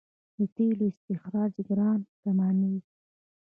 د 0.37 0.39
تیلو 0.55 0.85
استخراج 0.91 1.53
ګران 1.67 1.99
تمامېږي. 2.23 2.81